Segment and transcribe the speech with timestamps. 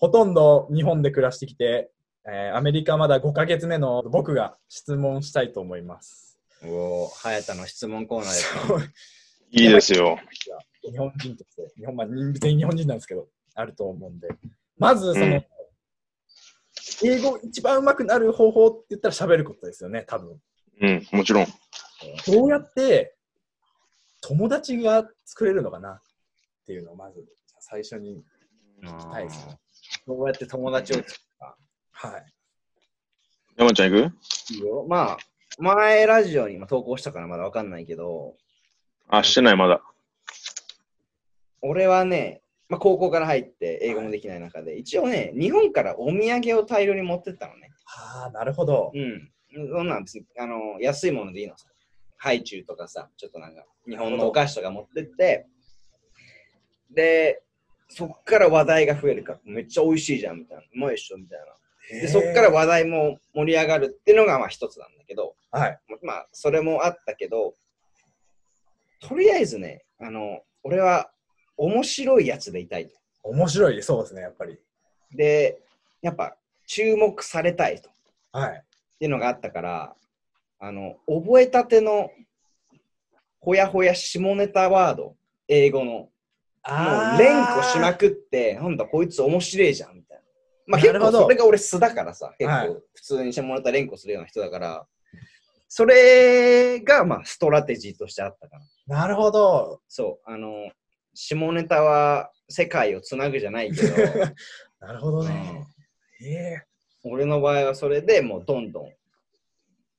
[0.00, 1.90] ほとんど日本で暮らしてきて、
[2.26, 6.38] えーアメリカまだ5ヶ月目の僕が質問したいと思います。
[6.64, 8.92] おお、早田の質問コーナーです
[9.52, 10.18] いいですよ。
[10.82, 14.28] 日本人として、日本まあ、全員日本人なんですけど、あると思うんで。
[14.78, 15.46] まず、その、うん
[17.02, 20.38] 英語一番上手くなる方法って言ったら喋ることですよね、多分。
[20.80, 21.46] うん、もちろん。
[22.26, 23.16] どうやって
[24.22, 26.00] 友達が作れるのかなっ
[26.66, 27.24] ていうのをまず
[27.60, 28.22] 最初に
[28.82, 29.58] 聞きたいですね。
[30.06, 31.14] どうやって友達を作る
[31.92, 32.24] はい。
[33.56, 34.14] 山ちゃん行く？
[34.54, 34.86] いいよ。
[34.88, 35.18] まあ、
[35.58, 38.36] 前ラジオにも投稿したからまだわかんないけど、
[39.08, 39.82] あ、してない、まだ。
[41.62, 47.70] 俺はね、まあ、高校から入って英語もできない中で、一応ね、日本からお土産を大量に持ってったのね。
[47.86, 48.92] ああ、なるほど。
[48.94, 49.30] うん。
[49.52, 51.66] そんなん別にあの安いものでいいのさ。
[52.22, 55.46] ハイチュウとかさ、ちょっとなんか日本のお菓子とか持ってって、
[56.90, 57.42] で、
[57.90, 62.00] そっから話題が増えるから、めっちゃ美味しいじゃんみたいな、うまいっしょみたいな。
[62.00, 65.78] で、そっから話題も盛り上がるっていうのがまあ一つなんだけど、はい。
[66.02, 67.54] まあ、それもあったけど、
[69.00, 71.10] とりあえずね、あの、俺は
[71.56, 72.94] 面白いやつでいたいと。
[73.24, 74.58] 面白い、そうですね、やっぱり。
[75.12, 75.58] で、
[76.00, 77.90] やっぱ注目されたいと。
[78.32, 78.50] はい。
[78.52, 79.94] っていうのがあったから、
[80.60, 82.10] あの、覚えたての
[83.40, 85.16] ほやほや下ネタワード、
[85.48, 86.08] 英語の、
[86.62, 90.22] もあう連呼しまくって、なんだこいつ面白いじゃんみたいな。
[90.66, 92.68] まあ結構それが俺素だからさ、結はい。
[92.68, 94.86] 構普通に下ネタ連呼するような人だから、
[95.68, 98.56] それがまあストラテジーとしてあったか
[98.88, 98.96] ら。
[98.98, 99.80] なるほど。
[99.88, 100.70] そう、あの、
[101.14, 103.96] 下ネタは世界をつなぐじゃないけど、
[104.80, 105.66] なるほどね。
[106.22, 106.62] ええ。
[107.04, 108.92] 俺の場合はそれでもうどんどん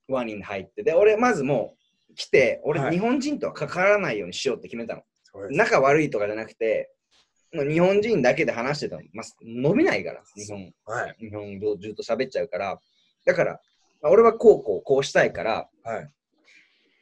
[0.08, 1.76] 輪に入ってで俺まずも
[2.12, 2.92] う来て俺はい。
[2.92, 5.21] 日本人とは関わらないようにしようって決めたの、そうです
[5.52, 6.92] 仲悪いとかじゃなくて
[7.54, 10.72] もう日本人だけで話してたの、まあ、伸びないから日本。
[10.86, 11.16] はい。
[11.20, 12.80] 日本語ずっと喋っちゃうから。
[13.26, 13.60] だから、
[14.02, 16.10] まあ俺はこうこうこうしたいからはい。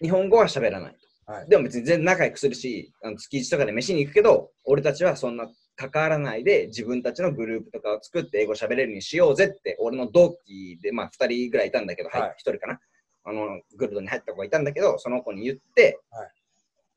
[0.02, 0.96] 日本語は喋らない
[1.26, 1.32] と。
[1.32, 1.50] はい。
[1.50, 12.22] でも別に全然仲良くするしあの月1とかで飯に行くけど俺たちはそんな関わらないで自分たちのグループとかを作って英語喋れるようにしようぜって俺の同期でまあ2人ぐらいいたんだけど、はい。
[12.22, 12.80] はい1人かな。
[13.26, 16.28] あのグループに入った子がいたんだけどその子に言って、は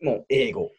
[0.01, 0.71] もう英語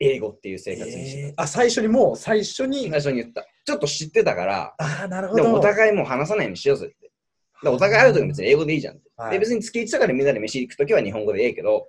[0.00, 2.84] 英語っていう生活にしてえーあ、最初にもう、最初に？
[2.84, 2.90] た、。
[2.92, 5.54] 最初に言ったちょっと知ってたからああ、なるほど。
[5.54, 7.10] お互いもう話さないようにしようぜって
[7.62, 11.88] でお互い会うとき別に英語でいいじゃんって、はいで別に月1とかでみんなで飯行くときは日本語でええけど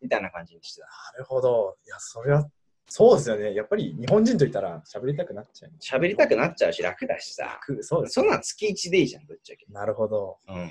[0.00, 1.76] みたいな感じにしてたなるほど。
[1.86, 2.48] いや、それは、
[2.88, 3.54] そうですよね。
[3.54, 5.72] やっぱり日本人といったら喋りたくなっちゃう。
[5.80, 10.38] 喋りたくなっちゃうし楽だしさ楽そうですそんなん月1でいいじゃんぶっちゃけなるほど。
[10.48, 10.70] うん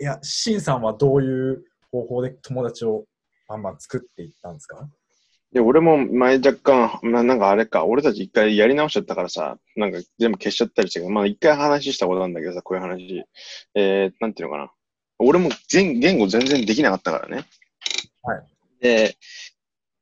[0.00, 3.04] いや、シンさんはどういう方法で友達を
[3.48, 4.88] バンバン作っていったんですか？
[5.52, 13.24] で、俺も前若干、まあ、なんかあれか、俺たち一回やり直しちゃったからさ、なんか全部消しちゃったりして、まあ一回話したことなんだけどさ、こういう話。
[13.74, 14.70] えー、なんていうのかな。
[15.18, 17.44] 俺も全言語全然できなかったからね。
[18.22, 18.42] はい。
[18.80, 19.16] で、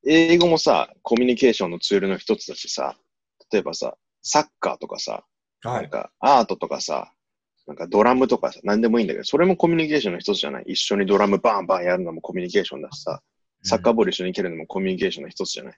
[0.05, 2.97] 英語もさ、コミュニケーションのツールの一つだしさ、
[3.53, 5.25] 例えばさ、サッカーとかさ、
[5.63, 5.83] はい。
[5.83, 7.13] なんかアートとかさ、
[7.67, 10.65] なんかドラムとかさ、なんでもいいんだけど、それもコミュニケーションの一つじゃない？
[10.67, 13.23] 一緒にドラムバンバンやるのもコミュニケーションだしさ、
[13.67, 15.75] サッカーボール一緒に蹴るのもコミュニケーションの一つじゃない？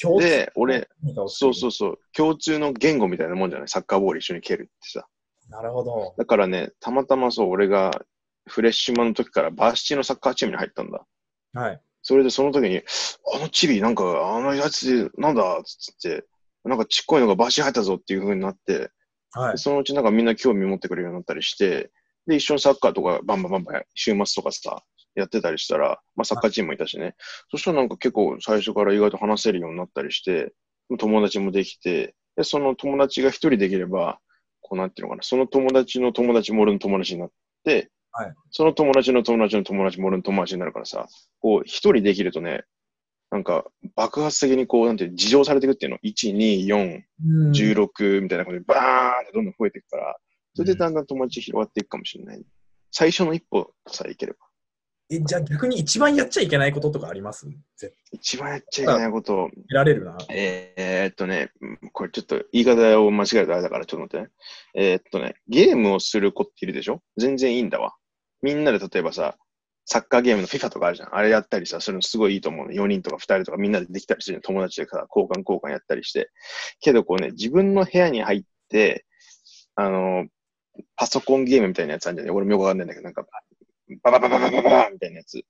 [0.00, 0.88] 共通で、俺、
[1.28, 1.72] そうそうう。
[1.72, 3.68] そう、共通の言語みたいなもんじゃない？
[3.68, 5.06] サッカーボール一緒に蹴るってさ。
[5.50, 6.14] なるほど。
[6.16, 7.90] だからね、たまたまそう、俺が
[8.48, 11.04] フレッシュマンの時からバーシティのサッカーチームに入ったんだ。
[11.52, 11.80] はい。
[12.02, 12.82] それでその時に、
[13.34, 16.24] あのチビ、なんか、あのやつ、なんだっつって、
[16.64, 18.90] なんかちっこいのがバーシ入ったぞっていう風になって、
[19.32, 19.58] はい。
[19.58, 21.90] そのうちなんかみんな興味持ってくれるようになったりして、
[22.26, 24.82] で、一緒にサッカーとかバンバンバンバン週末とかさ、
[25.14, 27.14] やってたりしたら、まあサッカーチームもいたしね。
[27.50, 30.52] そしたらなんか結構最初から意外と話せるようになったりして、
[30.98, 34.18] 友達もできて、で、その友達が一人できれば、
[34.60, 37.30] こうなんていうのかな、その友達の友達も俺の友達になっ
[37.64, 41.06] て、はいその友達の友達の友達も俺の友達になるからさ、
[41.40, 42.64] こう一人できるとね、
[43.30, 50.16] なんか爆発的にこう、なんて事情されていくっていうの、1、2、4、うん16みたいな感じでバーンってどんどん増えていくから、
[50.54, 52.42] それでだんだん友達広がっていくかもしれない。
[52.90, 54.38] 最初の一歩さえいければ。
[55.12, 57.46] えじゃあ逆に一番やっちゃいけないこととかあります？
[57.76, 60.16] 絶一番やっちゃいけないこと、対られるな。
[60.30, 64.30] えー、っとね、うんこれちょっと言い方を間違えるとあれだからちょっと待ってね。
[64.74, 67.02] えーっとね、ゲームをする子っているでしょ？
[67.16, 67.94] 全然いいんだわ。
[68.42, 69.36] みんなで例えばさ、
[69.84, 71.16] サッカーゲームの FIFA とかあるじゃん。
[71.16, 72.72] あれやったりさ、するのすごいいいと思うの。
[72.72, 76.30] 4人とか2人とかみんなでできたりしてる友達でさ、交換交換やったりして。
[76.80, 79.04] けどこうね、自分の部屋に入って、
[79.74, 80.26] あの、
[80.96, 83.24] パソコンゲームみたいなやつあるんじゃない俺もよくわかんないんだけど、なんか、
[84.02, 85.42] バババババババみたいなやつ。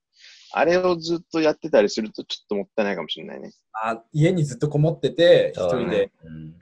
[0.53, 3.51] あれをずっとやってたりすると、ちょっともったいないかもしれないね。
[3.73, 6.55] あ家にずっとこもってて、一人で、うん。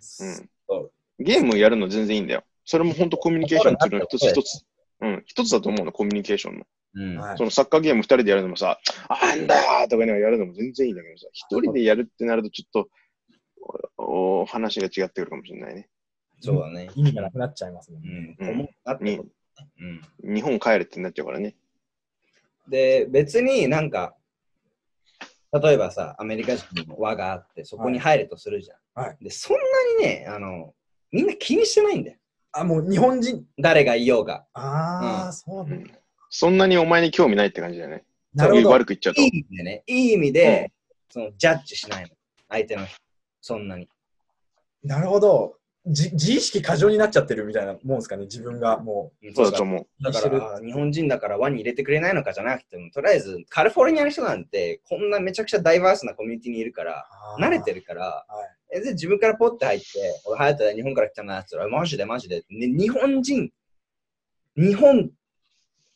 [1.20, 2.44] ゲームやるの全然いいんだよ。
[2.66, 4.64] それも本当コミュニケーションするの一つ一つ、
[5.02, 6.66] うん、一つだと思うの、コミュニケーションの。
[6.96, 7.04] う
[7.34, 12.90] ん、そのサッカーゲーム二人でやるのもさ、あんだよとかやるのも全然いいんだけどさ、一人でやるってなるとちょっと
[13.98, 15.88] お話が違ってくるかもしれないね。
[16.42, 16.90] そうだね。
[16.96, 18.36] 意味がなくなっちゃいますもんね。
[18.40, 18.70] うん、
[20.26, 21.56] うん、日本帰れってなっちゃうからね。
[22.70, 24.16] で、別になんか、
[25.52, 29.04] 例えばさ、アメリカ人の輪があって、そこに入るとするじゃん。
[29.04, 29.64] はいで、そんな
[30.04, 30.74] にね、あの、
[31.12, 32.18] みんな気にしてないんだよ。
[32.52, 33.44] あ、もう日本人？
[33.58, 34.46] 誰がいようが。
[34.54, 35.90] ああ、うんそうなんだ。
[36.30, 38.04] そんなにお前に興味ないって感じだよね。
[38.34, 38.70] なるほど。
[38.70, 39.28] 悪く言っちゃうといい。
[39.28, 40.72] 意味でね、いい意味で、
[41.10, 42.10] そのジャッジしないの。
[42.50, 42.98] 相手の人。
[43.42, 43.88] そんなに。
[44.84, 45.59] なるほど。
[45.90, 50.04] じ自意識過剰になっちゃってるみたいなもんですかね、自分がもそうだと思う。
[50.04, 57.08] だから、あ日本人だから輪に入れてくれないのかじゃなくても、とりあえずカリフォルニアの人なんて、こんなめちゃくちゃダイバースなコミュニティにいるから、
[57.38, 57.42] う。
[57.42, 57.80] 慣れてる。
[57.80, 59.88] るから、はいえで自分からポッて入って、
[60.26, 63.52] 俺、隼人で日本から来たなって言ったら、マジでマジで、ね、日本人、
[64.56, 65.10] 日本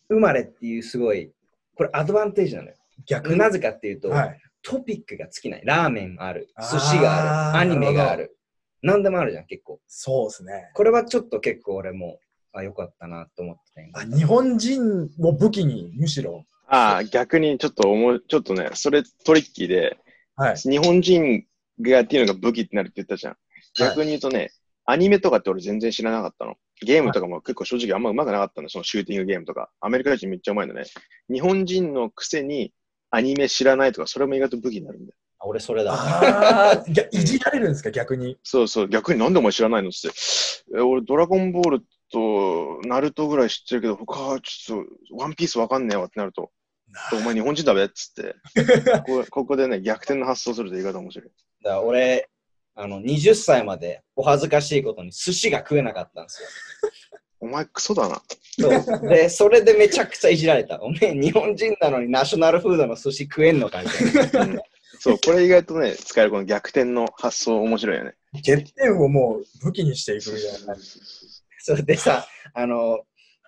[0.10, 1.32] 生まれっていうすごい、
[1.76, 2.76] これアドバンテージなのよ。
[3.06, 3.38] 逆に？
[3.38, 4.40] なぜかっていうと、はい。
[4.64, 5.62] トピックが尽きない。
[5.66, 8.38] ラーメンある、寿司がある、アニメがあなる。
[8.84, 9.80] 何でもあるじゃん、結構。
[9.88, 10.70] そうですね。
[10.76, 12.20] これはちょっと結構俺も、
[12.52, 16.46] あ、よかったなと思ってたあ日本人を武器に、むしろ。
[16.68, 19.98] ああ、逆にちょっと思う、ちょっとね、それトリッキーで、
[20.36, 20.56] はい。
[20.58, 21.46] 日本人
[21.82, 23.38] がやっていうのが武器ってなるって言ったじゃん。
[23.78, 24.52] 逆に言うとね、
[24.86, 26.56] アニメとかって俺全然知らなかったの。
[26.82, 29.70] ゲームとかも結構正直あんま上手くなかったの、そのシューティングゲームとか。
[29.80, 30.86] アメリカ人めっちゃ上手いのね。
[31.32, 32.74] 日本人のくせに
[33.10, 35.18] アニメ知らないとか、それも意外と武器になるんだよ。
[35.44, 35.94] あ俺それだ。
[35.94, 38.38] ああ、いじられるんですか、逆に。
[38.44, 40.10] そうそう、逆になんでお前知らないのって。
[40.76, 41.82] え俺、ドラゴンボール
[42.12, 46.52] とナルトぐらい知ってるけど、他はちょっとワンピースわかんねえわってなると、
[47.12, 48.36] お前日本人だべっつって。
[49.06, 51.30] ここここでね、逆転の発想すると意外と面白い。
[51.64, 52.30] だから俺、
[52.76, 56.48] あの、20歳までお恥ずかしいことに寿司が食えなかったんですよ。
[57.40, 58.22] お前クソだな。
[58.58, 60.82] そうで、それでめちゃくちゃいじられた。
[60.82, 64.62] おめえ、日本人なのにナショナルフードの寿司食えんのかみたいな。
[65.12, 68.16] うんそう、これ意外とね、使えるこの逆転の発想面白いよね。
[68.36, 70.76] 欠点をもう武器にしていくみたいな。
[71.60, 73.00] それでさ、あの、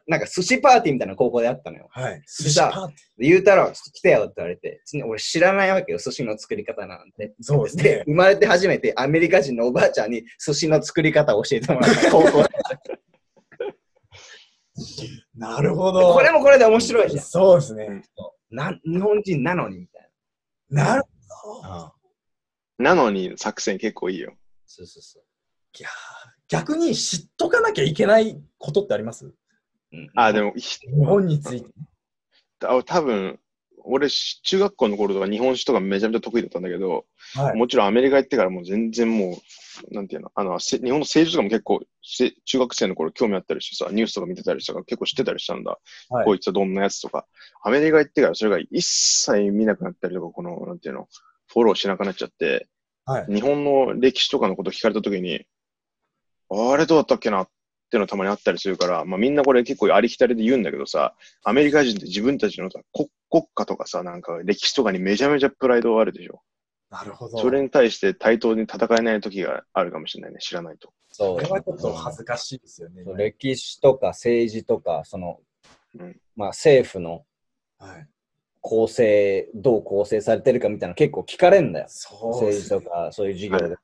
[0.07, 1.87] なんか寿司パーティーみたいな高校であったのよ。
[1.89, 2.21] はい。
[2.27, 2.93] 寿司パーで
[3.27, 7.33] 言うたら、ちょっと来てよって言われて、俺知らないわけよ、寿司の作り方なんて。
[7.41, 8.03] そうですでね、。
[8.05, 12.49] 生まれて初めてアメリカ人のおばあちゃんに寿司の作り方を教えてもらった 高校で
[15.35, 16.13] なるほど。
[16.13, 17.23] これもこれで面白いじゃん。
[17.23, 18.03] そうですね。
[18.51, 20.09] な日本人なのにみたい
[20.69, 21.14] なるほど。
[21.63, 21.93] な。
[22.77, 24.33] なのに作戦結構いいよ。
[24.65, 25.23] そうそうそう。
[25.79, 25.91] いやー
[26.47, 29.25] 逆に知っとかなきゃいけないことってあります？
[29.25, 31.69] うんあ、でも、ひ日本について。
[32.65, 33.39] あ多分
[33.87, 37.05] 俺、し中学校の頃とか日本史とかめちゃめちゃ得意だったんだけど、
[37.35, 37.57] はい。
[37.57, 39.37] もちろんアメリカ行ってからもう全然も
[39.91, 45.77] う、なんていうの、あの、せ日本の政治とかも結構、せ中学生の頃興味あったりしてさ、ニュースとか見てたりしたから結構知ってたりしたんだ。
[46.09, 47.27] はいこいつはどんなやつとか。
[47.63, 51.07] アメリカ行ってからそれが一切見なくなったりとか、この、なんていうの、
[51.47, 52.67] フォローしなくなっちゃって、
[53.05, 53.25] はい。
[53.33, 55.45] 日本の歴史とかのこと聞かれたときに、
[56.49, 57.49] あれどうだったっけなっ
[57.91, 66.41] ていうのたまにあったりするから、まあみんなこれ結構ありきたりで言うんだけどさ、アメリカ人って自分たちのさ国国家とかさ、なんか歴史とかにめちゃめちゃプライドがあるでしょ。
[66.89, 67.37] なるほど。
[67.37, 70.93] それに対して対等に戦えない時があるかもしれないね、知らないと。
[71.11, 73.03] そうこれはちょっと恥ずかしいですよね。
[73.15, 75.39] 歴史とか政治とか、その、
[75.99, 77.25] うんまあ政府の
[77.77, 78.07] はい。
[78.67, 81.85] 構成、どう構成されてるかみたいなの結構聞かれんだよ。
[81.87, 83.75] そうで政治とかそういう授業で。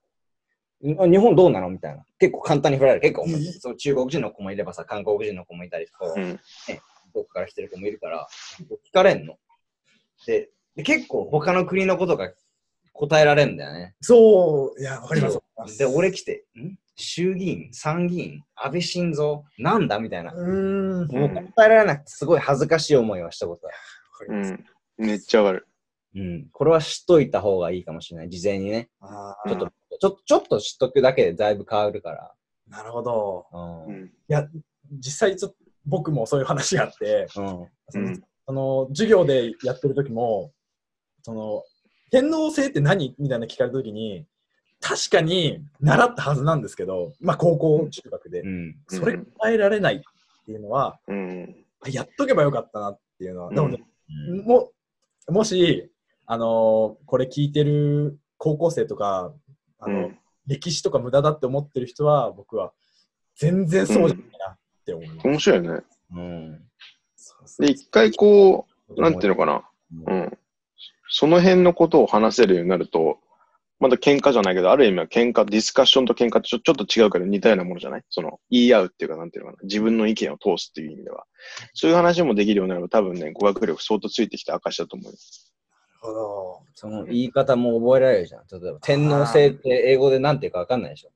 [0.81, 2.03] 日本どうなのみたいな。
[2.17, 3.01] 結構簡単に振られる。
[3.01, 6.39] 結構、うんそう中国人の子もいればさ、韓国人の子もいたりこううん。
[7.13, 8.27] どこから来てる子もいるから、
[8.59, 9.35] 聞かれんの。
[10.25, 12.31] で、で結構他の国のことが
[12.93, 13.93] 答えられんだよね。
[14.01, 15.77] そう、いや、わかります。
[15.77, 16.75] で、俺来て、ん？
[16.95, 20.33] 衆議院、参議院、安倍晋三、なんだみたいな。
[20.33, 21.07] うーん。
[21.07, 23.75] もう答えられなくてすごい恥ずかしい思いはしたことある。
[24.25, 24.53] かります。
[24.53, 25.05] うん。
[25.05, 25.67] めっちゃわかる。
[26.15, 26.47] うん。
[26.51, 28.29] これは知っといた方がいいかもしれない。
[28.29, 28.89] 事前にね。
[28.99, 32.33] あちょっと、ちょちょっと知っとくだけでだいぶ変わるから。
[32.69, 33.47] ーなるほど。
[33.51, 33.85] うん。
[33.85, 34.05] うん。
[34.05, 34.47] いや、
[34.91, 37.27] 実際ちょっと僕もそういう話があって、うん。
[37.29, 40.51] そのうんその授業でやってる時も、
[41.21, 41.63] その
[42.09, 44.25] 天皇制って何みたいな聞かれた時に、
[44.81, 48.75] 確かに習ったはずなんですけど、まあ高校、中学でう、ん。
[48.87, 49.99] それ答えられないっ
[50.45, 51.55] ていうのは、うん。
[51.81, 53.85] あやっとけばよかったなっていうのは、でもね、うん
[54.45, 54.71] も
[55.27, 55.91] もし、
[56.25, 59.33] あのーこれ聞いてる高校生とか、
[59.79, 62.73] あのうん歴史とか無駄だって思ってる人は、僕は
[63.35, 65.27] 全然そうじゃないなって思います。
[65.27, 65.83] 面白いよね。
[66.13, 66.61] うん。
[67.59, 69.63] で、一回こう、なんていうのかな。
[70.07, 70.37] ううんん。
[71.09, 73.19] その辺のことを話せるようになると、
[73.81, 78.03] まだ喧嘩じゃないけど、ある意味は喧嘩、ディスカッションと喧嘩ってちょちょっと違うけど似たようなものじゃない？
[78.09, 79.63] その、言い合うっていうか、なんていうのかな？
[79.63, 81.25] 自分の意見を通すっていう意味では。
[81.73, 85.17] そういう話もできるようになれば多分ね、語学力相当ついてきた証だと思うよ。
[86.03, 86.61] なるほど。
[86.75, 88.43] その言い方も覚えられるじゃん。
[88.51, 91.11] 例えば、天皇制って英語でなんていうかわかんないでしょ？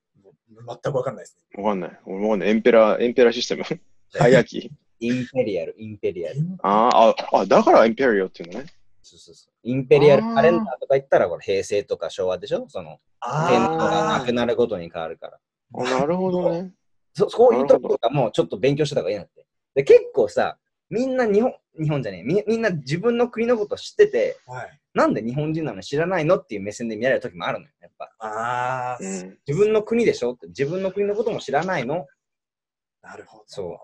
[0.68, 1.64] 全くわかんないですね。
[1.64, 2.00] わかんない。
[2.06, 2.50] 俺もわかんない。
[2.50, 3.64] emperor、emperor system
[4.18, 4.72] hierarchy
[5.02, 6.40] imperial、imperial。
[6.64, 8.66] あーあ、あ、だから imperial っていうのね。
[9.08, 12.66] そうそうそう imperial calendar とか言ったら、これ平成とか昭和でしょ？
[12.68, 15.40] その、あ天皇がなーくなるごとに変わるから。
[15.76, 16.74] あなるほどね。
[17.14, 19.46] そそういうとことかもちょっと勉強してた方がいいなって。
[19.76, 20.58] で、結構さ、
[20.90, 24.80] みんな日本、日本じゃねえみ、みんな自分の国のこと知ってて、はい。
[24.94, 28.12] なんで日本人なの知らないのっていう目線で見られる時もあるのよ、やっぱ。
[28.20, 29.38] ああ、うん。
[29.48, 32.08] 自分の国でしょって、自分の国のことも知らないの
[33.04, 33.44] なるほど。
[33.46, 33.78] そう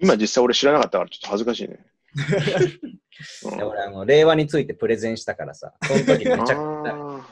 [0.00, 1.78] 今実際俺知らなかったからちょっと恥ずかしいね。
[3.44, 6.56] 俺、あの、令和についてプレゼンしたからさ、その時めちゃくちゃ、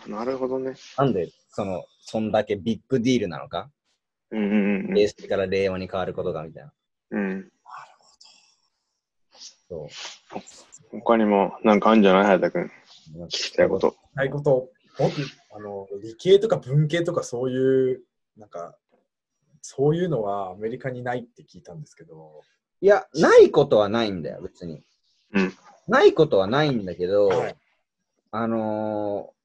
[0.09, 0.75] なるほどね。
[0.97, 3.71] なんで、その、そんだけビッグディールなのか、
[4.31, 6.73] うんうんうん平成から令和に変わることがみたいな。
[7.12, 7.52] うん。
[9.69, 9.88] そう。
[10.90, 12.38] 他にもなんかあるんじゃない？
[12.40, 12.71] 隼人君。
[13.26, 13.97] 聞きたいこと。
[14.14, 15.12] ないこと、僕、
[15.52, 18.02] あの、理系とか文系とかそういう、
[18.37, 18.76] なんか、
[19.62, 22.43] そういうのはアメリカにないって聞いたんですけど、
[22.87, 24.81] いや、ないことはないんだよ、別に。
[25.33, 25.52] うん
[25.88, 27.57] ないことはないんだけど、はい
[28.31, 29.37] あのー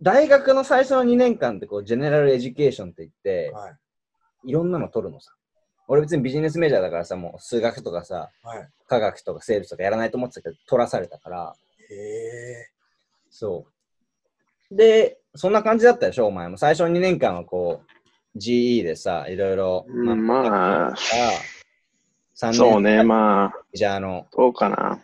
[0.00, 3.76] 大学の最初の2年間ってこう、 general education って言って、はい。
[4.46, 5.32] いろんなの取るのさ。
[5.88, 8.68] 俺別に business major だからさ、もう数学とかさ、はい。
[8.86, 11.56] 科学とか生物とかやらないと思ってたけど、取らされたから、
[11.90, 12.68] へえ。
[13.28, 13.66] そ
[14.70, 14.74] う。
[14.76, 16.58] で、そんな感じだったでしょ、お前も。
[16.58, 20.94] 最初の2年間はこう、GE でさ、いろいろ、うんまあ、
[22.40, 25.00] 3年そうね、まあ、じゃあ、あの、どうかな。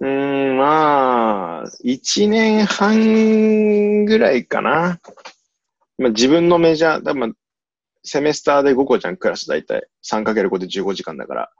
[0.00, 4.98] うーん、まあ、一年半ぐらいかな。
[5.98, 7.34] まあ、自分のメジャー、多分
[8.02, 9.86] セメスターで5個じゃん、クラス大体。
[10.02, 11.50] 3×5 で15時間だから。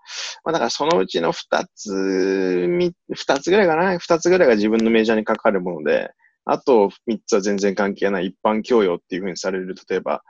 [0.45, 3.95] まあ、だからそのうちの2つ、み2つぐらいかな。
[3.99, 6.11] 2つぐらいが自分のメジャーにかかるもので、
[6.45, 10.25] あと3つは全然関係ない一般教養っていうふうにされる、例えば、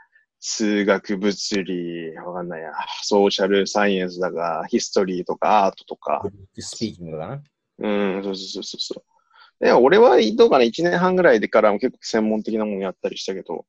[0.45, 2.73] 数学、物理、わかんないや、
[3.05, 6.21] ソーシャルサイエンスだが、ヒストリーとかアートとか、
[6.59, 7.43] スピーキングだな。
[7.79, 9.05] うん、そうそうそうそ
[9.61, 9.65] う。
[9.65, 13.67] で、俺はどうかな、1年半ぐらいでからも結構専門的なものやったりしたけど、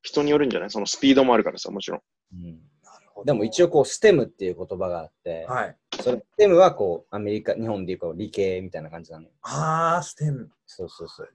[0.00, 0.70] 人によるんじゃない？
[0.70, 2.00] そのスピードもあるからさ、もちろん。
[2.32, 2.42] うん
[2.82, 5.76] なるほどでも一応こう、STEM っていう言葉があって、はい。
[6.00, 9.30] それ STEM はこう、アメリカ、日本でいうこう理系みたいな感じなのよ。
[9.42, 10.50] ああ、ステム。
[10.66, 11.28] そうそうそう。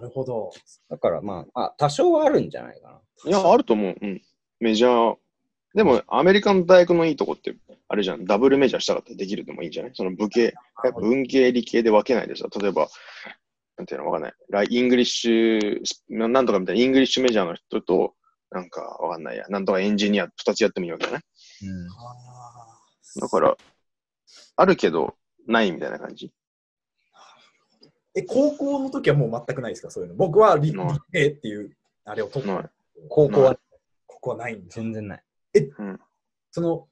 [0.00, 0.50] なるほど。
[0.88, 3.30] だからまあ、あ、多少はあるんじゃないかな。
[3.30, 3.96] いや、あると思う。
[4.00, 4.22] うん。
[4.60, 5.16] major。
[5.74, 7.54] でも、アメリカの大学のいいとこって、
[7.88, 9.92] あれじゃん、 double major したかったらできるでもいいんじゃない？
[9.94, 10.54] その文系、
[11.00, 12.88] 文系、理系で分けないでさ、例えば、
[13.76, 14.32] なんていうのわかんない。
[14.48, 18.14] ラ English、なんとかみたいな、 English major の人と、
[18.50, 21.22] なんかわかんないや、なんとかエンジニア二つやってもいいわけじゃない？
[21.66, 21.88] うん。
[23.20, 23.56] だから、
[24.56, 25.14] あるけど、
[25.46, 26.32] ないみたいな感じ。
[28.20, 29.90] え、高校の時はもう全くないですか？
[29.90, 30.16] そういうの。
[30.16, 30.74] 僕は理
[31.12, 32.70] 系っていう、あれを取った。
[33.08, 33.58] 高校は
[34.06, 34.76] ここはないんです。
[34.76, 35.22] 全然ない。
[36.50, 36.88] その、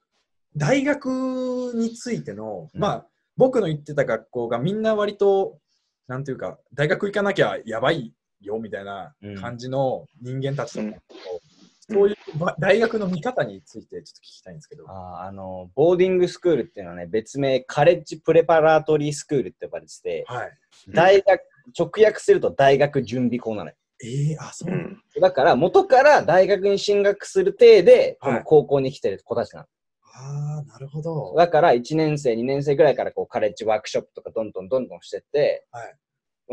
[0.55, 3.05] 大学についての、うんまあ、
[3.37, 5.59] 僕の行ってた学校がみんな割と、
[6.07, 11.48] なんていうか、大学行かなきゃやばいよみたいな感じの人間たちだったんですけど、うん
[11.89, 14.85] そういうば大学の見方についてちょっと聞きたいんですけど。
[14.87, 20.51] あーあの、ボーディングスクールっていうのはね、別名、カレッジプレパラートリースクールって呼ばれてて、はい。
[20.89, 21.41] 大学、
[21.77, 23.75] 直訳すると大学準備校なのよ。
[24.03, 25.31] えー、あ、そううなんだ。
[25.31, 29.65] から、元から大学に進学する体で、こはいの高校に来てる子たちなの。
[30.03, 31.33] ああ、なるほど。
[31.37, 35.95] だから、1年生、2年生ぐらいからこうカレッジワークショップとかどんどんどんどんしてって、はい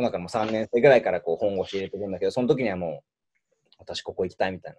[0.03, 3.05] なんかもう3年生ぐらいからこう本腰入れてくるんだけど、その時にはもう、
[3.79, 4.79] 私ここ行きたいみたいな。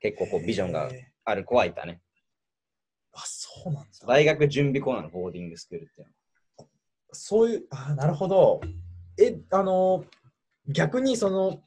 [0.00, 2.00] 結構こうビジョンがえーある子はいたね。
[3.12, 3.90] あ、そうなんだ。
[4.06, 6.68] 大学準備校なの、ボーディングスクールっていうのは。
[7.12, 8.60] そういう、あーなるほど。
[9.18, 10.04] え、あの、
[10.66, 11.62] 逆にその、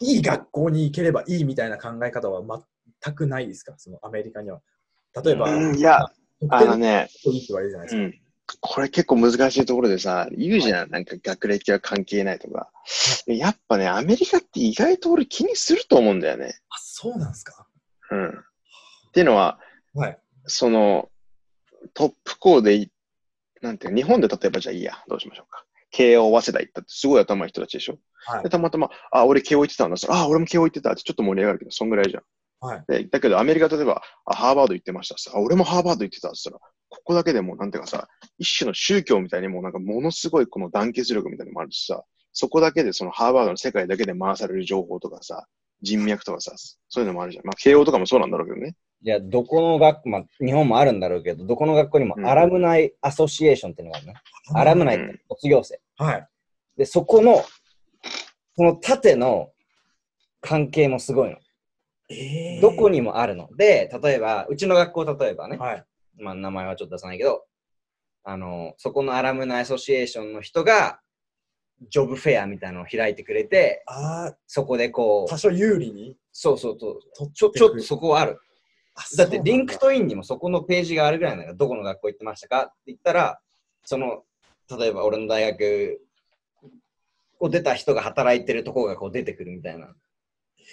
[0.00, 2.64] いい学校に行ければいいみたいな考え方は
[3.02, 3.74] 全くないですか？
[3.78, 4.60] そのアメリカには。
[5.24, 6.00] 例えば、うんいや、
[6.50, 7.08] あのね。
[8.60, 12.70] これ結構難しいところでさ、言うじゃん、なんか学歴は関係ないとか。
[13.26, 16.58] やっぱね、アメリカって意外と俺気にすると思うんだよね。
[16.70, 17.66] あ、そうなんですか？
[18.10, 18.28] うん。
[18.28, 18.32] っ
[19.12, 19.58] ていうのは、
[19.94, 20.18] はい。
[20.46, 21.10] その、
[21.94, 22.90] トップ校でい、
[23.62, 25.64] なんていう日本で例えばじゃあいいや、どうしましょうか。
[25.90, 27.98] 慶応早稲田行ったってすごい頭いい人たちでしょ。
[28.26, 28.50] はいで、。
[28.50, 29.96] たまたま、あ、俺慶応行ってたんだ。
[30.08, 32.22] あ、俺も慶応行ってたってちょっと盛り上がるけど、そんぐらいじゃん。
[32.60, 32.84] はい。
[32.88, 45.46] で、だけどアメリカ例えば、あ、ハーバード行ってましたさ、あ、俺もハーバード行ってたって言ったら、ここだけでもなんていうかさ、一種の宗教みたいにもうなんかものすごいこの団結力みたいなのもあるしさ、そこだけで、そのハーバードの世界だけで回される情報とかさ、
[45.82, 46.52] 人脈とかさ、
[46.88, 47.46] そういうのもあるじゃん。
[47.46, 48.74] まあ、慶応とかもそうなんだろうけどね。
[49.02, 54.14] いや、どこの学校、まあ、日本もあるんだろうけど、どこの学校にもうんアラムナイアソシエーションっていうのがあるね。
[54.54, 55.80] アラムナイって卒業生。
[55.96, 56.28] はい。
[56.76, 57.44] で、そこの、
[58.56, 59.52] その縦の
[60.40, 61.36] 関係もすごいの。
[62.10, 63.48] えどこにもあるの。
[63.56, 65.84] で、例えば、うちの学校、例えばね、はい。
[66.16, 67.44] まあ、名前はちょっと出さないけど、
[68.24, 71.00] あの、そこの alumni association の人が、
[71.90, 76.16] job fair みたいなのを開いてくれて、あそこでこあ、多少、有利に？
[76.32, 78.40] そうそうそう、取ちょ、ちょっとそこはある。
[78.94, 82.62] あだって、 LinkedIn にもそこのページがあるぐらいなんだから、どこの学校行ってましたか？
[82.64, 83.40] って言ったら、
[83.84, 84.24] その、
[84.78, 86.00] 例えば俺の大学
[87.40, 89.88] を出た人が働いてるところがこう出てくるみたいな。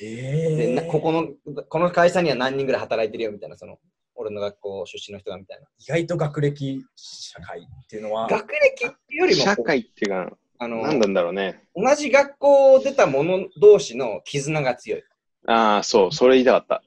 [0.01, 1.27] へで、ここの、
[1.69, 3.77] この会社には何人ぐらい働いてるよみたいな、その、
[4.15, 5.67] 俺の学校出身の人がみたいな。
[5.79, 11.63] 意外と学歴社会っていうのは、学歴っていうよりも、社会っていうか、あの、なんなんだろうね。
[11.75, 15.03] 同じ学校を出た者同士の絆が強い。
[15.47, 16.83] ああ、そう、それ言いたかった。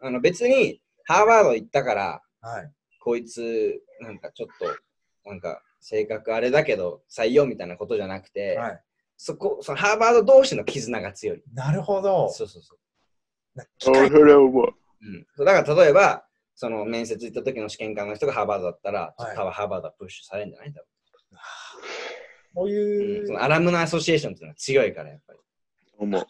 [0.00, 2.72] あの別に、ハーバード行ったから、はい。
[3.00, 8.80] こいつ、なんかちょっと、なんか、性格あれだけど、採用みたいなことじゃなくて、はい。
[9.16, 11.42] そこ、そのハーバード同士の絆が強い。
[11.54, 12.28] なるほど。
[12.30, 12.78] そうそうそう。
[13.54, 14.74] なそれは思う。
[15.02, 16.24] うん、だから例えば、
[16.54, 20.72] その面接行った時の試験官の人がハーバードだったら、はい多分ハーバードはプッシュされるんじゃない？
[20.72, 20.80] 多
[22.54, 22.76] こう分、い
[23.18, 25.38] う、うんそのアラムナアソシエーションっていうのは強いから、やっぱり。
[25.98, 26.26] 思う。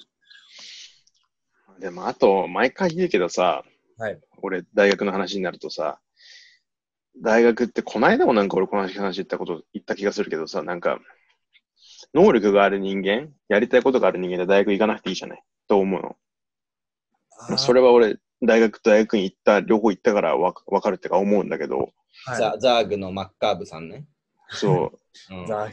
[1.81, 3.65] でも、あと、毎回言うけどさ、
[3.99, 6.01] はい俺、大学の話になるとさ、
[7.21, 10.99] 大学って、この間もなんか俺この話言ったこと言った気がするけどさ、なんか、
[12.15, 15.43] 能力がある人間、やりたいことがある人間で大学行かなくていいじゃない？
[15.69, 16.17] と思うの。
[17.49, 21.93] まあ、それは俺、大学と大学に行った、両方行ったからわわかるってか思うんだけど、
[22.25, 24.07] はい、ザザーグのマッカーブさんね。
[24.53, 24.93] そ
[25.31, 25.69] う、うんざ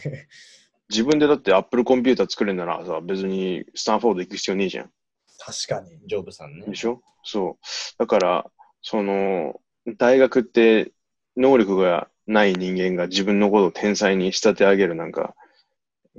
[0.89, 4.91] 自分でだってアップルコンピューター作れるならさ、別にスタンフォード行く必要ねえじゃん。
[5.37, 5.99] 確かに。
[6.07, 6.75] ジョブさんねで。
[6.75, 7.01] しょ？
[7.23, 7.65] そう。
[7.99, 9.61] だから、その、
[9.97, 10.91] 大学って
[11.37, 15.35] 能力がない人間が自分のことを天才に仕立て上げるなんか、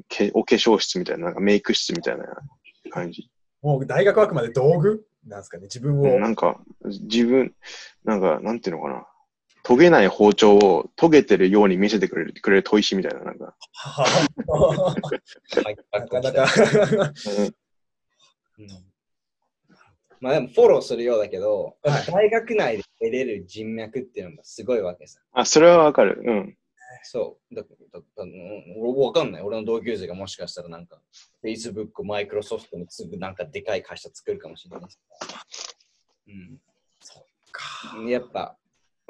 [0.08, 2.24] けお化粧室みたいな、なんかメイク室みたいな
[2.90, 3.28] 感じ。
[3.62, 5.64] もう大学はあくまで道具なんですかね？
[5.64, 6.20] 自分を。
[6.20, 7.54] なんか、自分、
[8.04, 9.06] なんか、なんていうのかな。
[9.62, 13.54] 研げない包丁を研げてるように見せてくれる、くれる砥石みたいな、なんか。
[13.76, 14.06] は
[15.70, 16.46] いなかなか。
[18.58, 18.90] うん
[20.20, 25.18] まあでもフォローするようだけど、はい大学内で得れる人脈っていうのがすごいわけさ。
[25.32, 26.22] あ、それはわかる。
[26.22, 26.56] うん。
[27.04, 27.54] そう。
[27.54, 27.76] だだだ
[28.76, 29.42] 俺わかんない。
[29.42, 31.00] 俺の同級生がもしかしたらなんか、
[31.42, 34.98] Facebook、Microsoft に次ぐなんかでかい会社作るかもしれないです。
[37.50, 38.08] かうん。
[38.08, 38.56] やっぱ、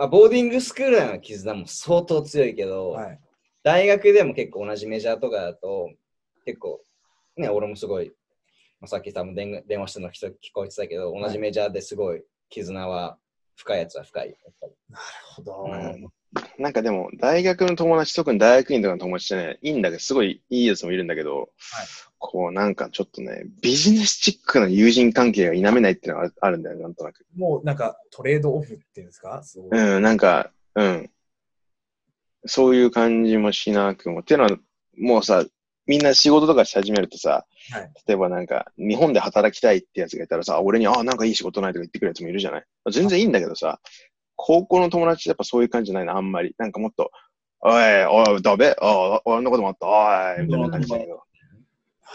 [0.01, 3.21] まあ、ボーディングスクールの絆も相当強いけど、はい。
[3.63, 5.91] 大学でも結構同じメジャーとかだと、
[6.47, 6.81] 結構、
[7.37, 8.09] ね、俺もすごい、
[8.81, 13.19] まあ、さっき多分電電話しての人聞こえてたけど、同じメジャーですごい絆は
[13.57, 14.35] 深いやつは深い。
[14.89, 15.03] なる
[15.37, 15.65] ほど。
[15.67, 16.09] うん
[16.59, 21.51] なんかでも、大学の友達、特に大学院とかの友達ってね、いいんだけど、すごいいいやつもいるんだけど、
[22.23, 27.25] こう、なんかちょっとね、ビジネスチックな友人関係が否めないっていうのがあるんだよね、なんとなく。
[27.35, 29.43] もうなんかトレードオフっていうんですか？
[29.43, 31.11] そううん、なんか、うん。
[32.47, 34.21] そういう感じもしなくも。
[34.21, 34.57] っていうのは、
[34.99, 35.45] もうさ、
[35.87, 42.65] みんな仕事とかし始めるとさ、はい例えばなんか、日本で働きたいってやつがいたらさ、俺に、あ、なんかいい仕事ないとか言ってくるやつもいるじゃない？
[42.93, 43.81] 全然いいんだけどさ、
[44.37, 46.55] 高校の友達ってやっぱそういう感じじゃないな、あんまり。
[46.59, 47.11] なんかもっと、
[47.61, 51.23] おい、おい、ダメあ俺のこともあった、おい、みたいな感じだけど。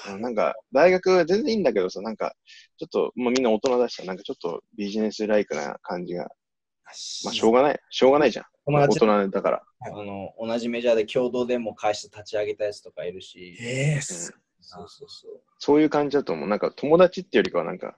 [0.10, 2.36] うんなんか、大学は全然いいんだけどさ、なんか、
[2.77, 7.79] ちょっと、もうみんな大人だしさ、なんかちょっとビジネスライクな感じが、まあ、しょうがない。
[7.89, 8.45] しょうがないじゃん。
[8.65, 9.63] 大人だから。
[9.81, 15.41] あの同じメジャーで共同でも会社立ち上げたやつとかいるし、ええすそうそうそう。
[15.60, 16.49] そういう感じだと思う。
[16.49, 17.97] なんか友達っていうよりかはなんか、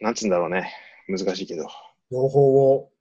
[0.00, 0.72] なんつうんだろうね。
[1.08, 1.66] 難しいけど。
[2.10, 2.92] 両方を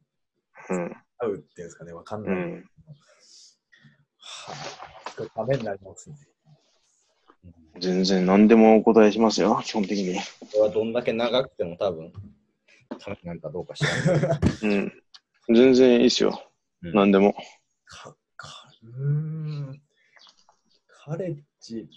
[0.70, 0.96] うん。
[1.20, 1.94] 合うっていうんですかね。
[1.94, 2.36] わかんない。
[2.36, 2.70] うん。
[4.18, 6.16] はあ、すごいためになりますね。
[7.78, 10.16] 全然何でもお答えしますよ、基本的に。
[10.16, 10.22] こ
[10.56, 12.12] れはどんだけ長くても多分、
[13.00, 14.40] ためになるかどうか知ら。
[14.64, 14.94] うん。
[15.54, 16.44] 全然いいっすよ。
[16.84, 17.34] うん何でも。
[17.86, 19.06] か、か、うー
[19.72, 19.82] ん。
[20.88, 21.88] カレッジ。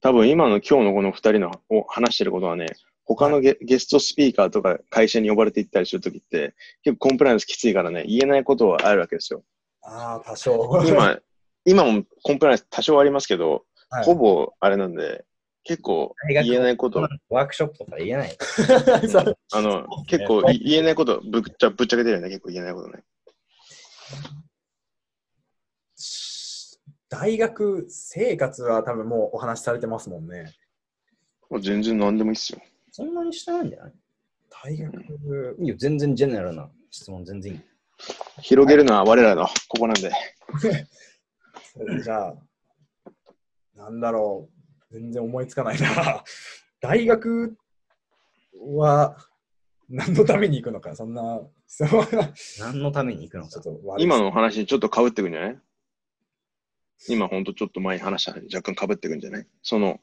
[0.00, 2.66] 多分今の今日のこの二人のを話してることはね、
[3.04, 9.42] 他のゲ,、ゲストスピーカーとか会社に呼ばれて行ったりするときって、結構コンプライアンスきついからね、言えないことはあるわけですよ。
[9.82, 10.82] ああ、多少。
[10.86, 11.18] 今、
[11.64, 15.24] 今もコンプライアンス多少ありますけど、はいほぼあれなんで、
[15.62, 18.36] 結構言えないこと、ワークショップとか言えない。
[19.52, 23.04] あの、結構い言えないことぶっちゃぶっちゃけてるよね、結構言えないことね。
[27.08, 30.52] 大学生活は多分もうお話しされてますもんね。
[31.60, 32.60] 全然何でもいいっすよ。
[32.90, 33.92] そんなにしてないんじゃない？
[34.64, 37.60] 大学、いいよ、全然ジェネラルな質問全然いい。
[38.42, 40.10] 広げるのは我らのここなんで。
[42.02, 42.36] じゃあ、
[43.84, 44.48] なんだろ
[44.90, 46.24] う、全然思いつかないな。
[46.80, 47.56] 大学
[48.76, 49.16] は
[49.88, 52.32] 何のために行くのか、そんな質問は。
[52.58, 55.58] 何のために行くのちょか今の話にちょっと被ってくんじゃない？
[57.08, 59.46] 今ほんとちょっと前に話した話に若干被ってくんじゃない？
[59.62, 60.00] その、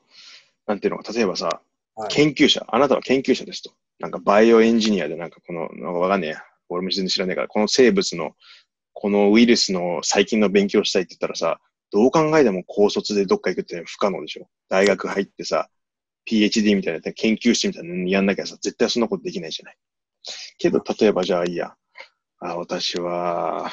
[0.68, 1.62] なんていうのか、例えばさ、
[1.96, 2.10] はい。
[2.10, 3.72] 研究者、あなたは研究者ですと。
[4.00, 6.44] なんかバイオエンジニアでなんかこの、なんかわかんねえや。
[6.70, 8.36] 俺も全然知らねえから、この生物の、
[8.94, 11.60] このウイルスの細菌の勉強したいって言ったらさ、
[11.92, 14.48] どう考えても高卒でどっか行くって不可能でしょ。
[14.70, 15.70] 大学入ってさ、
[16.26, 19.78] PhD みたいな研究室みたいなのやんなきゃさ、絶対そんなことできないじゃない。
[20.58, 21.76] けど、例えばじゃあいいや。
[22.40, 23.72] あ私は、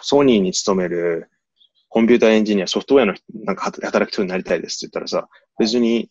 [0.00, 1.30] ソニーに勤める
[1.88, 6.10] コンピューターエンジニア、ソフトウェアのなんか働く人になりたいですって言ったらさ、別に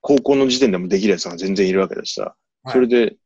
[0.00, 2.22] 高校の時点でもできるやつが全然いるわけだしさ、
[2.64, 3.16] はいそれで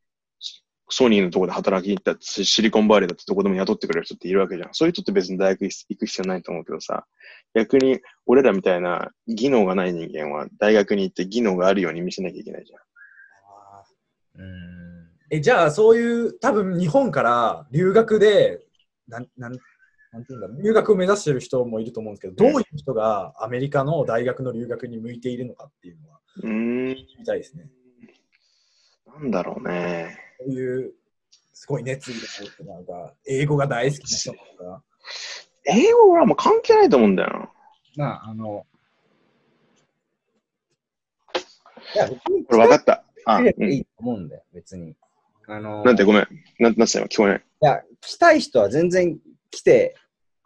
[0.93, 4.69] ソニーのところで働きに行ったシシリコンバレーだってどこでも雇ってくれる人っているわけじゃん。
[4.73, 7.07] そういう人って別に大学行く必要ないと思うけどさ、
[7.55, 12.81] 逆に俺らみたいな技能がない人間は大学に行って技能があるように見せなきゃいけないじゃん。
[12.81, 13.85] あ
[14.35, 14.45] うーん。
[14.45, 18.61] ーえじゃあ、そういう、多分日本から留学で、
[19.09, 19.59] なんなん
[20.13, 26.87] なんていうんだろう留学を目指してる人もいると思うんですけど、どういう人がアメリカの大学の留学に向いているのかっていうのはうーん、
[27.19, 27.71] 見たいですね。
[29.07, 30.19] なんだろうね。
[30.45, 30.93] こういう、
[31.53, 34.83] すごい熱意がある人なんか、英語が大好きな人とか。
[35.65, 37.51] 英語はもう関係ないと思うんだよな。
[37.97, 38.67] まあ、あの、
[41.95, 42.17] いや、こ
[42.53, 43.05] れ分かった。
[43.27, 43.73] あ、来ればうん。
[43.73, 44.97] いいと思うんだよ、別に。
[45.47, 46.29] あの、なんてごめん。
[46.59, 47.39] なんなんつった今聞こえない。
[47.39, 49.19] いや、来たい人は全然
[49.51, 49.97] 来て、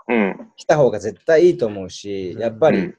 [0.09, 0.53] うん。
[0.57, 2.97] 来た方が絶対いいと思うし、うんやっぱりうん、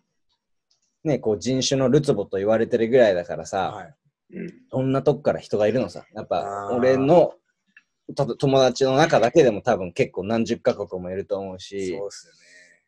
[1.04, 3.96] ね、こう人種のるつぼと言われてるぐらいだからさ、はい。
[4.34, 4.54] うん。
[4.70, 6.06] そんなとこから人がいるのさ。
[6.14, 7.34] やっぱ俺の
[8.16, 12.40] た友達の中だけでも多分結構何十カ国もいると思うし、そうっすよね。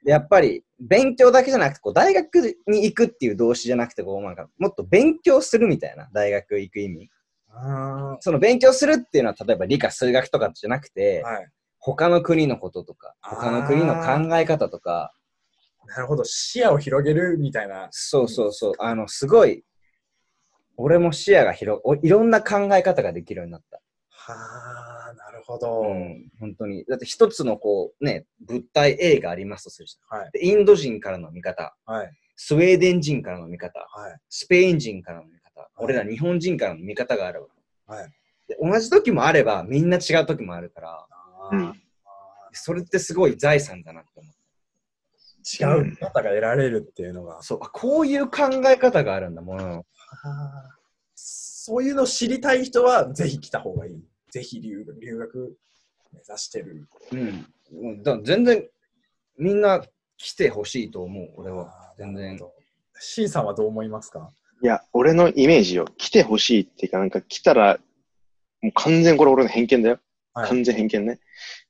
[0.03, 7.09] でやっぱり勉強だけじゃなくて、こう大学に行くっていう動詞じゃなくて、こうなんかもっと勉強するみたいな、大学行く意味。
[7.51, 11.47] あその勉強するっていうのは、例えば理科、数学とかじゃなくて、ーはい。
[11.79, 15.13] 他の国のこととか、他の国の考え方とか、
[15.87, 16.23] なるほど。
[16.23, 17.87] 視野を広げるみたいな。
[17.91, 19.63] そうそうそう、あの、すごい、
[20.81, 23.81] 俺も視野が広おいろんな考え方ができるようになった。
[24.11, 25.81] はあ、なるほど。
[25.81, 26.85] うん、本当に。
[26.85, 30.19] だって一つのこう、ね、物体 A がありますとするじゃん。
[30.19, 30.31] はい。
[30.31, 32.11] でインド人からの見方、はい。
[32.37, 34.17] スウェーデン人からの見方、はい。
[34.29, 37.41] スペイン人からの見方、俺ら日本人からの見方がある
[37.87, 37.95] わ。
[37.97, 38.09] はい。
[38.47, 41.05] で同じ時もあれば、みんな違う時もあるから、
[41.51, 41.73] うん
[42.51, 44.33] それってすごい財産だなって思う。
[45.87, 47.43] 違う方が得られるっていうのが。
[47.43, 49.85] そう、あこういう考え方があるんだもの。
[50.23, 50.79] あー
[51.15, 54.03] そういうのを知りたい人は、ぜひ来た方がいい。
[54.31, 55.57] ぜひ留学留学
[56.13, 56.87] 目指してる。
[57.11, 57.45] うん。
[57.71, 58.67] うんだ全然、
[59.37, 59.83] みんな
[60.17, 61.93] 来てほしいと思う、俺は。
[61.97, 62.39] 全然。。
[62.99, 64.31] シンさんはどう思いますか？
[64.61, 65.85] いや、俺のイメージよ。
[65.97, 67.79] 来てほしいっていうか、なんか来たら、
[68.61, 69.99] もう完全これ俺の偏見だよ。
[70.33, 71.19] はい完全偏見ね。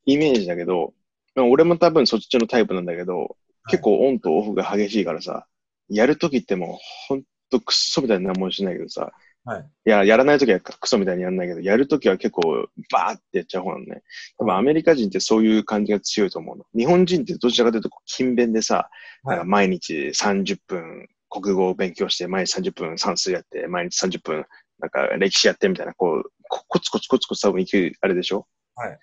[0.05, 0.93] イメージだけど、
[1.35, 3.37] まあ俺も多分そっちのタイプなんだけど、
[3.69, 5.47] 結構オンとオフが激しいからさ、
[5.89, 9.11] やるときってもうほんとクッソみたいな何もしないけどさ、
[9.45, 9.69] はい。
[9.85, 14.03] いや、やらないときはクソみたいにやんないけど、やるときは結構バーってやっちゃう方なのね。
[14.37, 16.65] 多分アメリカ人ってそういう感じが強いと思うの。
[16.75, 18.89] 日本人ってどちらかというと勤勉でさ、
[19.23, 24.45] はいなんか毎日30分国語を勉強して、毎日30分算数やって、毎日30分
[24.79, 28.47] なんか歴史やってみたいな、こう、こコツコツコツコツ多分生きるあれでしょ？
[28.75, 28.97] はい。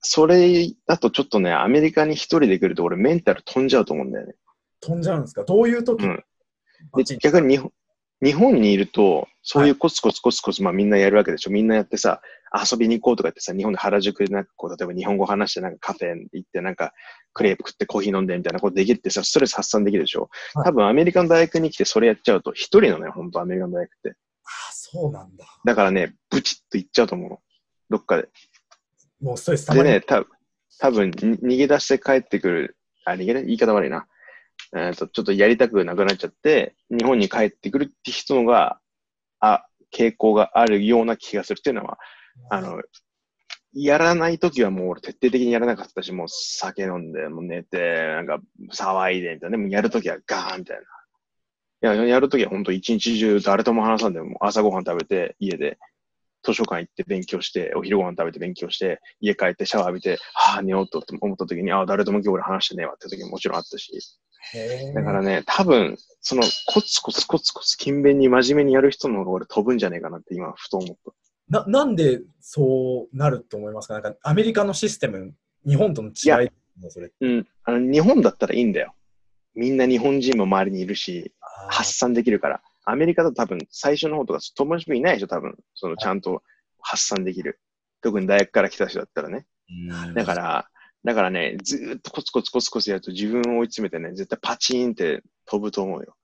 [0.00, 4.34] それだとちょっとね、アメリカに一人で来ると俺メンタル飛んじゃうと思うんだよね。
[4.80, 5.44] 飛んじゃうんですか？
[5.44, 6.24] どういう時、うん
[6.96, 7.72] で逆に日本
[8.22, 11.50] 日本にいると、そういうコツコツコツコツ、まあみんなやるわけでしょ。
[11.50, 12.20] みんなやってさ、
[12.54, 16.92] 遊びに行こうとか言ってさ、日本で原宿でなんかこう、例えば日本語話してなんかカフェ行ってなんか
[17.32, 20.30] クレープ食ってコーヒー飲んでみたいなことできるってさ、ストレス発散できるでしょ。
[20.54, 24.10] はい多分アメリカの大学に来てそれやっちゃうと、一人のね、本当アメリカの大学って。
[24.44, 25.44] あそうなんだ。
[25.64, 27.38] だからね、ブチッと行っちゃうと思うの。
[27.90, 28.28] どっかで。
[29.20, 30.24] もうストレスたまりでね、た
[30.78, 34.06] 多分に逃げ出して帰ってくる、あ、逃げ出言い方悪いな。
[34.74, 38.78] えっ、と、ちょっとやりたくなくなっちゃって、日本に帰ってくるって人のが、
[39.40, 41.98] あ、傾向があるような気がするっていうのは、
[42.50, 42.80] あの、
[43.74, 48.40] やらないときはもう徹底的にやらなかったし、もう酒飲んで、もう寝て、なんか
[48.72, 49.56] 騒いでみたいな。
[49.56, 50.76] でもやるときはガーンみたい
[51.82, 51.94] な。
[51.94, 55.78] いや、やるときは本当一日中誰とも話さんでも朝ごはん食べて、家で
[56.42, 63.92] 図書館行って勉強して、お昼ご飯食べて勉強して、家帰ってシャワー浴びて、はぁ、寝ようと思ったときに、ああ、誰とも今日俺話してねえわって時ももちろんあったし、
[64.94, 71.12] だからね、多分、そのコツコツコツコツ勤勉に真面目にやる人の方が俺飛ぶんじゃねえかなって今、ふと思った。
[71.48, 73.94] ななんでそうなると思いますか？
[73.94, 75.34] なんかアメリカのシステム、
[75.66, 76.50] 日本との違い
[76.80, 77.12] もそれ。
[77.20, 77.46] うん。
[77.64, 78.94] あの、日本だったらいいんだよ。
[79.54, 81.32] みんな日本人も周りにいるし、
[81.68, 82.62] 発散できるから。
[82.84, 85.56] アメリカだと多分最初の方とか友達もいないでしょ、多分。
[85.74, 86.42] そのちゃんと
[86.80, 87.60] 発散できる。
[88.00, 89.46] 特に大学から来た人だったらね。
[89.70, 90.68] うんだから、
[91.04, 96.14] だからね、ずーっとコツコツコツコツやると自分を追い詰めてね、絶対パチーンって飛ぶと思うよ。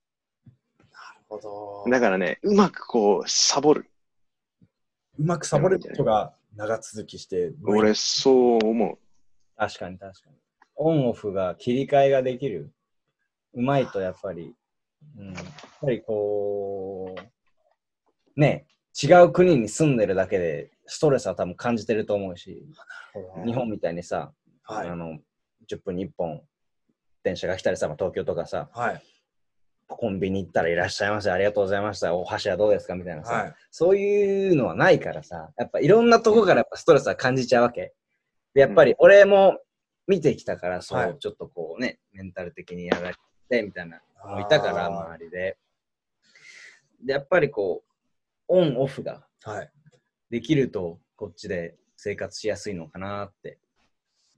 [0.78, 1.90] なるほど。
[1.90, 3.90] だからね、うまくこう、サボる。
[5.18, 8.98] うまくサボることが長続きして、俺、そう思う。
[9.56, 10.36] 確かに確かに。
[10.76, 12.72] オンオフが切り替えができる。
[13.54, 14.54] うまいとやっぱり、
[15.16, 15.44] うん、やっ
[15.80, 17.14] ぱりこ
[18.37, 18.66] う、ね、
[19.00, 22.66] 違う国に住んでるだけでストレスは多分感じてると思うし、
[23.44, 24.32] 日本みたいにさ、
[24.64, 24.96] はいあ。
[24.96, 25.18] の
[25.70, 26.42] 10分に1本
[27.22, 29.02] 電車が来たりさ、まあ東京とかさ、はい。
[29.87, 33.54] コンビニ行ったらいらっしゃいませ、ありがとうございました、お箸はどうですかみたいなさ、はい。
[33.70, 37.94] そういうのはないからさ、やっぱいろんなとこからやっぱストレスは感じちゃうわけ。
[38.54, 39.58] で、やっぱり俺も
[40.06, 43.14] 見てきたから、そう、はいちょっとこうね、メンタル的にやられ
[43.48, 45.59] てみたいなのもいたから、周りで。
[47.04, 47.92] で、やっぱりこう、
[48.48, 49.70] オンオフがはい。
[50.31, 53.59] できると、こっちで生活しやすいのかなって。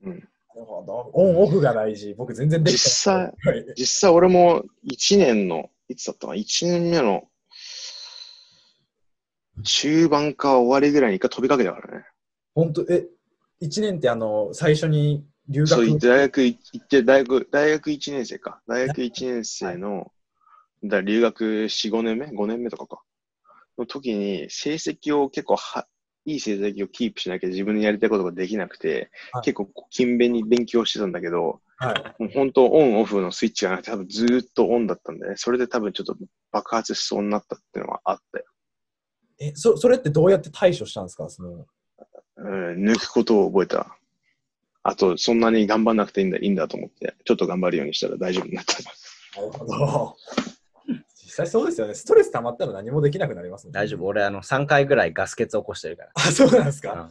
[0.03, 0.13] うん。
[0.13, 0.17] な
[0.57, 1.11] るほど。
[1.13, 2.15] オンオフが大事。
[2.15, 3.33] 僕全然できて実際
[3.77, 7.29] 実際俺も1年の、いつだったかな ?1 年目の
[9.63, 12.05] 中盤か終わりぐらいに一回飛びかけたからね。
[12.55, 12.83] 本当？
[12.91, 13.07] え、
[13.63, 18.61] 1年ってあの、最初に留学そう、大学行って、大学、大学1年生か。
[18.69, 20.13] 大学1年生の、
[20.85, 23.03] だ留学4、5年目 ?5 年目とかか。
[23.77, 25.87] の時に、成績を結構は、
[26.25, 32.23] いい成績をキープしなきゃ自分のやりたいことができなくて、はい結構勤勉に勉強してたんだけど、はい。
[32.23, 36.15] もう本当オンオフのスイッチがなくて多分ずーっとオンだったんで、ね、それで多分ちょっと
[36.53, 38.45] 爆発しそうになったっていうのはあったよ。
[39.41, 41.29] え、そそれってどうやって対処したんですか？
[41.29, 41.67] その
[42.37, 44.00] うん、抜くことを覚えた。
[44.83, 48.75] あと、そんなに頑張んなくていいんだ、いいんだと思って、ちょっと頑張るようにしたら大丈夫になった。
[49.41, 50.17] なるほど。
[51.23, 51.95] 実際そうですよね。
[51.95, 54.05] ストレス溜まったら何もできなくなりますね大丈夫。
[54.07, 56.11] 俺、あの、3回ぐらいガス欠起こしてるから。
[56.17, 56.93] あ、そうなんですか。
[56.93, 57.11] うん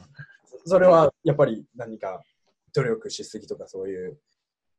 [0.66, 2.22] それはやっぱり何か
[2.76, 4.20] 努力しすぎとかそういう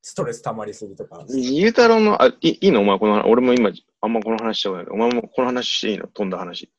[0.03, 1.25] ストレス溜まりすぎとか。
[1.29, 2.81] ゆうたろうの、あ、いいいいの？
[2.83, 3.71] お前この話、俺も今、
[4.03, 6.07] あんまこの話したことないけど、お前もこの話していいの？
[6.07, 6.71] 飛んだ話。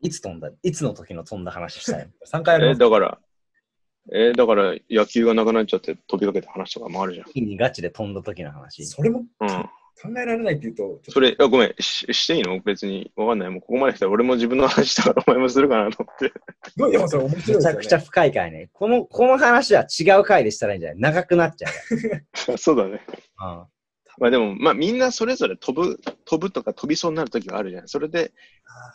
[0.00, 0.50] いつ飛んだ？
[0.62, 2.76] いつの時の飛んだ話したい3回あります。
[2.78, 3.18] えだから、
[4.10, 7.26] えーだから野球がなくなっちゃって飛びかけた話とかもあるじゃん。
[7.34, 8.84] にガチで飛んだ時の話。
[8.84, 9.48] それもうん。
[9.48, 12.58] 考えられないっていうと、とそれ、あごめんし、していいの？
[12.60, 13.12] 別に。
[13.14, 13.50] わかんない。
[13.50, 16.32] もうここまで来たら俺も自分の話したからお前もするかなと思って。
[16.76, 17.54] でもでもそれ面白いね。
[17.56, 18.70] めちゃくちゃ深い回ね。
[18.72, 21.68] この、この話は違う回でしたらいいんじゃない長くなっちゃ
[22.52, 22.98] う そうだね。
[23.36, 23.68] から。
[24.18, 27.88] まあでも、まあみんなそれぞれ飛ぶ、飛ぶとか飛びそうになる時があるじゃん。
[27.88, 28.32] それで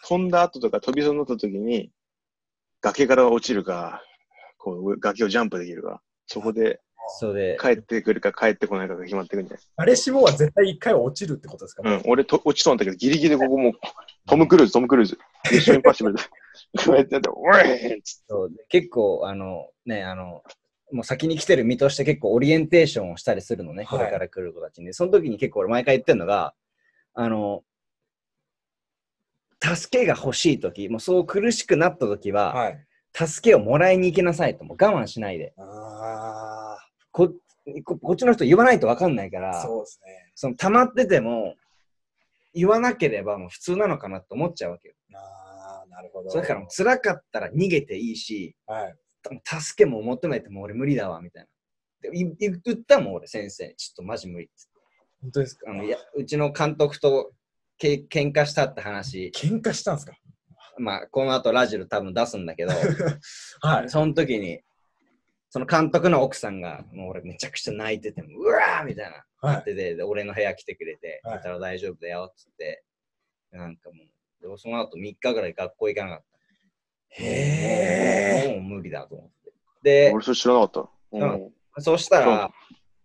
[0.10, 1.90] 飛んだ後とか飛びそうになった時に、
[2.82, 4.04] 崖から落ちるか、
[4.76, 12.02] こう崖をジャンプできるか、そこでそれで、帰ってくるか帰ってこないかが決まってくるんじゃ誰しもは絶対一回は落ちるってことですか、ないうん。
[12.08, 13.74] 俺と落ちそうなんだけど、ギリギリでここもう、
[14.28, 15.18] トム・クルーズ、トム・クルーズ。
[15.52, 16.24] 一緒にパッシブルで。
[16.86, 20.44] こうやってやって、おい結構、あの、ね、あの、
[20.92, 24.94] もう先に来てる身として結構オリエンテーションをしたりするのね、はいこれから来る子たちに。
[24.94, 26.54] その時に結構俺毎回言ってるのが、
[27.14, 27.64] あの、
[29.62, 32.87] 助けが欲しい時、もうそう苦しくなった時は、はい。
[33.14, 35.54] 助けをもらいに行きなさいと、もう我慢しないで。
[35.58, 36.78] あ
[37.12, 37.34] こ
[37.84, 40.32] ここっちの人言わないと分かんないかあ、ら、そうですね。
[40.36, 41.56] その溜まってても、
[42.54, 44.96] 言わなければもう普通なのかなって思っちゃうわけよ。
[45.14, 46.30] ああ、なるほど。
[46.30, 48.96] それからもう辛かったら逃げていいし、はい。
[49.44, 52.10] 助けも求めても俺無理だわ、みたいな。
[52.12, 53.76] でい言ったもん、俺先生に。
[53.76, 54.54] ちょっとマジ無理って
[55.22, 55.72] 本当ですか？
[55.72, 57.32] あのいやうちの監督と
[57.80, 60.14] け喧嘩したって話、喧嘩したんですか？
[60.78, 62.74] まあ、この後ラジル多分出すんだけど、
[63.62, 63.90] はい。
[63.90, 64.62] その時に、
[65.50, 69.26] その監督の奥さんが、もう俺めちゃくちゃ泣いてて、うわーみたいな。
[69.40, 69.64] はい。
[69.66, 72.84] ででで俺の部屋来てくれて、はいだから大丈夫だよっつって、
[73.52, 76.26] なんかもう、でもその後3日ぐらい学校行かなかっ
[77.10, 77.24] た。
[77.24, 78.52] へえ。
[78.52, 79.54] もう無理だと思って。
[79.84, 80.90] で、俺それ知らなかった。
[81.12, 82.52] うんそうしたら、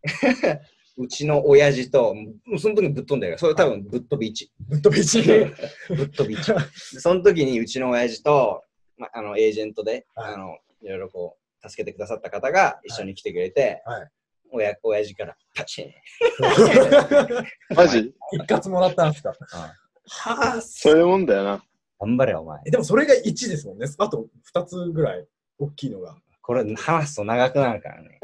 [0.99, 4.49] うちの親父と、もうその時にぶっ飛んでるそれ多分ぶっ飛び1。
[4.69, 5.23] ぶっ飛び一。
[5.23, 6.55] ぶっ飛び1。
[6.95, 8.65] でその時にうちの親父と、
[8.97, 14.09] ま、あのエージェントで、はいあのいろいろこう、助けてくださった方が一緒に来てくれて、はい
[14.55, 15.91] 親親父からパチン。
[17.75, 18.15] マジ？
[18.33, 19.31] 一括もらったんですか？
[19.31, 19.33] う
[19.79, 21.65] んはあ、 そういうもんだよな。
[22.01, 22.61] 頑張れよ、お前。
[22.67, 23.87] えでもそれが1ですもんね。
[23.97, 25.27] あと2つぐらい
[25.59, 26.17] 大きいのが。
[26.43, 28.19] これ話すと長くなるからね。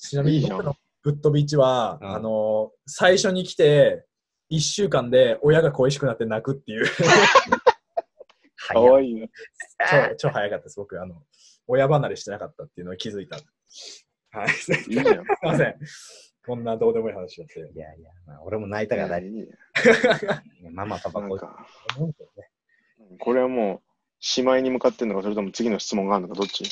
[0.00, 0.76] ちなみにいいじゃん僕の
[1.08, 4.04] グッドビーチは、うんあの、最初に来て、
[4.52, 6.84] 1週間で親が恋しくなって泣くっていう、
[8.56, 9.30] かわいいね。
[10.18, 10.76] 超超早かったです。
[10.76, 11.22] 僕、あの、
[11.66, 13.38] 親離れしてなかったっていうのを気づいた。
[14.32, 14.48] はい。
[14.52, 14.96] すい
[15.42, 15.78] ません。
[16.46, 17.60] こんなどうでもいい話だって。
[17.60, 19.48] いやいや、まあ、俺も泣いたから大いいね
[20.70, 21.38] ママ、パパ、こ
[23.18, 23.82] これはもう、
[24.20, 26.64] しまいに向かってんのか、それとも次の質問があるのか、どっち？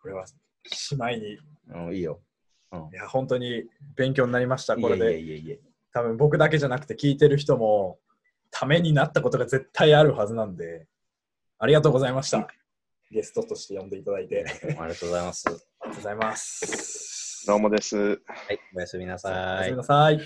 [0.00, 0.24] これは、
[0.66, 2.22] しまいに、いうん、いいよ。
[2.92, 3.64] や、本当に
[3.96, 4.76] 勉強になりました。
[4.76, 5.20] これで。
[5.20, 5.60] いえいえいえ。
[5.92, 7.98] 多分僕だけじゃなくて聞いてる人も
[8.50, 10.86] ためになったことが絶対あるはずなんで、
[11.58, 12.46] ありがとうございました。
[13.10, 14.44] ゲストとして呼んでいただいて。
[14.46, 15.44] ありありがとうございます。
[15.44, 15.58] がと
[15.92, 17.46] うございます。
[17.46, 17.96] どうもです。
[17.96, 18.12] は
[18.52, 19.76] い、おやすみなおさいやすみ。
[19.76, 20.20] なさい。